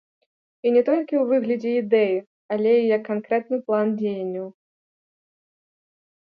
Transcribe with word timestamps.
І 0.67 0.69
не 0.77 0.81
толькі 0.87 1.15
ў 1.19 1.23
выглядзе 1.31 1.71
ідэі, 1.81 2.17
але 2.57 2.71
і 2.79 2.89
як 2.95 3.01
канкрэтны 3.11 3.57
план 3.69 3.87
дзеянняў. 4.03 4.51